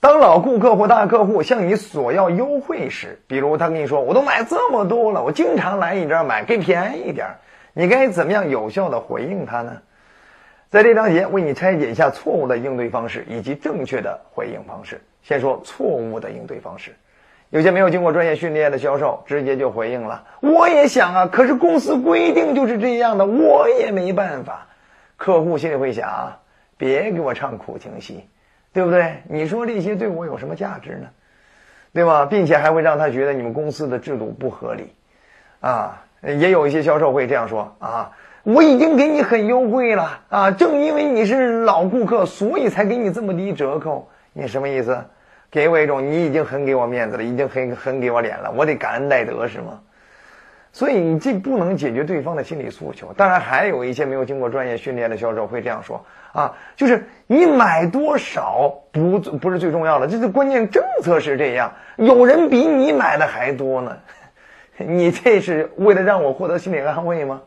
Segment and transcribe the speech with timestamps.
[0.00, 7.36] 当老顾客或大客户向你索要优惠时，比如他跟你说：“我都买这么多了，我经常来你这儿买，给便宜点儿。”
[7.74, 9.82] 你该怎么样有效的回应他呢？
[10.70, 15.00] 在这章节为你拆解一下错误的应对方式以及正确的回应方式。
[15.22, 16.94] 先说错误的应对方式，
[17.50, 24.68] 有些没有经过专业训练的销售直接就回应了：“我也想啊，可是公司规定就是这样的，我也没办法。”
[25.16, 26.38] 客户心里会想
[26.78, 28.28] ：“别给我唱苦情戏。”
[28.76, 29.22] 对不对？
[29.26, 31.08] 你说这些对我有什么价值呢？
[31.94, 32.26] 对吧？
[32.26, 34.92] 并且还会让他觉得你们公司的制度不合理，
[35.60, 38.12] 啊，也有一些销售会这样说啊，
[38.42, 44.06] 我已经给你很优惠了啊，正因为你是老顾客，所以才给你这么低折扣。
[44.34, 45.02] 你什么意思？
[45.50, 49.80] 给我一种你已经很给我面子了，已经很很给我脸了，我得感恩戴德是吗？
[50.76, 53.10] 所以你这不能解决对方的心理诉求。
[53.16, 56.04] 当然，还有一些没有经过专业训练的销售会这样说
[56.34, 63.96] 啊，就是你买多少不不是最重要的，这是关键政策是这样，有人比你买的还多呢，
[64.76, 67.40] 你这是为了让我获得心理安慰吗？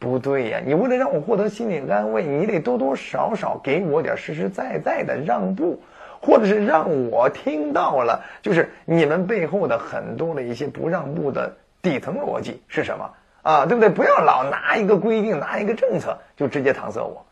[0.00, 5.80] 不对呀，你为了让我获得心理安慰，你得多多少少给我点实实在在的让步，
[6.20, 11.54] 或者是让我听到了，就是你们背后的很多的一些不让步的。
[11.84, 13.10] 底层逻辑是什么
[13.42, 13.66] 啊？
[13.66, 13.90] 对不对？
[13.90, 17.24] 不要老拿一个规定、拿一个政策就直接搪塞我。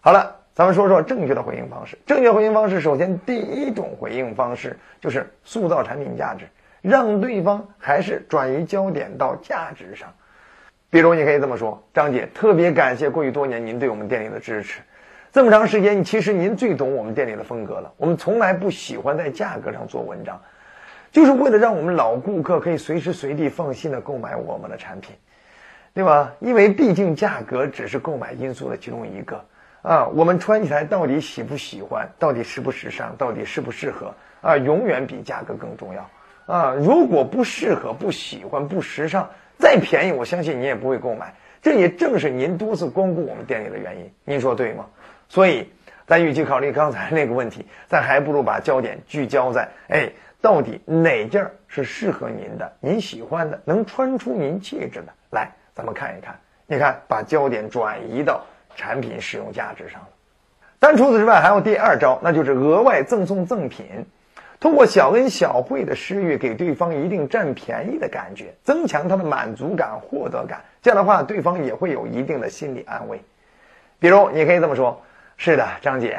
[0.00, 1.98] 好了，咱们说说正确的回应方式。
[2.04, 6.46] 正确回应方式，首先第一种回应方式就是塑造产品价值，
[6.82, 10.12] 让对方还是转移焦点到价值上。
[10.90, 14.82] 比如，你可以这么说：“张姐，特别感谢过去多年您对我们店里的支持。
[15.32, 17.92] 这么长时间，其实您最懂我们店里的风格了。
[17.96, 20.38] 我们从来不喜欢在价格上做文章。”
[21.16, 25.16] 就是为了让我们老顾客可以随时随地放心的购买我们的产品，
[25.94, 26.34] 对吧？
[26.40, 29.42] 因为毕竟价格只是购买因素的其中一个
[29.80, 30.08] 啊。
[30.08, 36.74] 我们穿起来到底喜不喜欢，到底时不时尚，到底适不适合啊，永远比价格更重要啊。
[36.74, 41.34] 如果不适合、不喜欢、不时尚，再便宜，我相信您也不会购买。
[41.62, 44.12] 这也正是您多次光顾我们店里的原因。
[44.22, 44.84] 您说对吗？
[45.30, 45.70] 所以，
[46.06, 50.12] 咱与其考虑刚才那个问题，咱还不如把焦点聚焦在哎。
[50.40, 55.12] 到底哪件是适合您的、您喜欢的、能穿出您气质的？
[55.30, 56.38] 来，咱们看一看。
[56.66, 60.08] 你看，把焦点转移到产品使用价值上了。
[60.78, 64.04] 但除此之外，还有第二招，那就是额外赠送赠品，
[64.60, 70.64] 通过小恩小惠的施予，给对方一定占便宜的感觉，增强他的满足感、获得感。
[70.82, 73.20] 这样的话，对方也会有一定的心理安慰。
[73.98, 75.02] 比如，你可以这么说
[75.38, 76.18] ：“是的，张姐，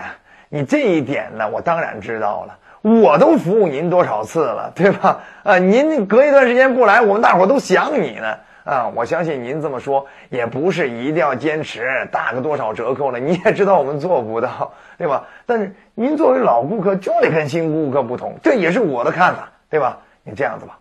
[0.50, 5.22] 你这一点呢，我当然知道了。”我都服务您多少次了， 对吧？
[5.44, 8.38] 啊，您隔一段时间不来，我们大伙都想你呢。
[8.64, 15.26] 啊，我相信您这么说也不是一定要坚持打个多少折扣了，你也知道我们做不到，对吧？
[15.46, 20.00] 但是您作为老顾客就得跟新顾客不同，这也是我的看法，对吧？
[20.24, 20.78] 你这样子吧，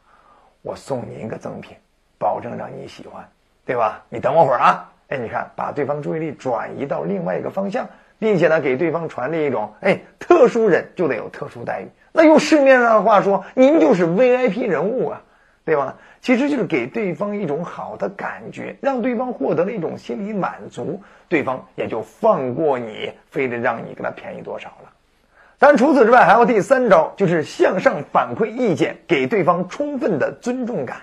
[0.62, 1.76] 我送您一个赠品，
[2.18, 3.24] 保证让你喜欢，
[3.64, 4.02] 对吧？
[4.08, 4.90] 你等我会儿啊。
[5.08, 7.86] 哎，你看，把对方注意力转移到另外一个方向。
[8.18, 11.88] 并且呢，给对方传递一种，哎，特殊人就得有特殊待遇。
[12.12, 15.22] 那用市面上的话说，您就是 VIP 人物啊，
[15.64, 15.96] 对吧？
[16.22, 24.90] 其实就是给对方一种好的感觉，让对方获得了一种心理满足，对方也就放过你，非得让你给他便宜多少了。
[25.58, 30.98] 但除此之外，还有第三招，就是向上反馈意见，给对方充分的尊重感。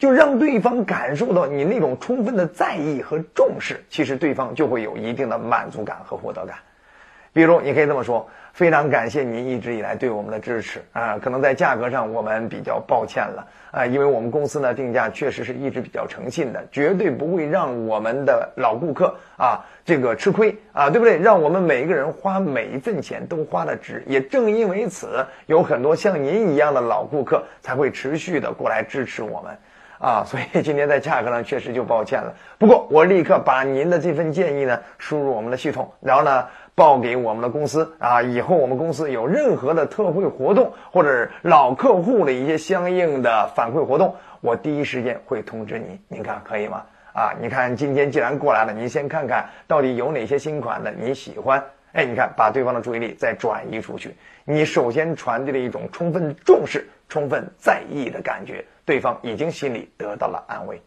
[0.00, 6.56] 就让对方感受到你那种充分的在意和重视，其实对方就会有一定的满足感和获得感。
[7.34, 21.18] 比如，你可以这么说：“非常感谢您一直以来对我们的支持啊，可能在价格上我们比较抱歉了啊，因为我们公司呢定价确实是一直比较诚信的，绝对不会让我们的老顾客啊这个吃亏啊，对不对？
[21.18, 24.02] 让我们每一个人花每一份钱都花的值。
[24.06, 29.54] 也正因为此，有很多像您一样的老顾客才会持续的过来支持我们。”
[30.00, 32.32] 啊，所以今天在价格上确实就抱歉了。
[32.58, 38.22] 不过我立刻把您的这份建议呢输入我们的系统，然后呢报给我们的公司啊。
[38.22, 46.00] 以后我们公司有任何的特惠活动或者老客户的一些相应的反馈活动，我第一时间会通知您。
[46.08, 46.82] 您看可以吗？
[47.12, 51.62] 啊，你看今天既然过来了，您先看看到底有哪些新款的你喜欢。
[51.92, 54.14] 哎，你看把对方的注意力再转移出去，
[54.44, 58.64] 你首先传递了一种充分重视、充分在意的感觉。
[58.84, 60.82] 对方已经心里得到了安慰，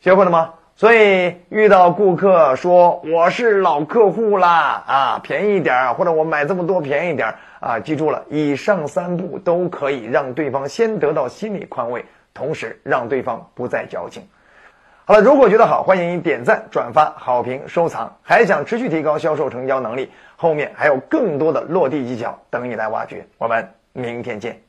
[0.00, 0.54] 学会了吗？
[0.76, 12.04] 所以遇到顾客说我是老客户啦，啊，便宜点儿，或者我买这么多便宜点儿啊，记住了，以上三步都可以让对方先得到心理宽慰，
[12.34, 14.26] 同时让对方不再矫情。
[15.06, 18.16] 好了，如果觉得好，欢迎您点赞、转发、好评、收藏。
[18.22, 23.26] 还想持续提高销售成交能力，后面还有更多的落地技巧等你来挖掘。
[23.36, 24.63] 我们明天见。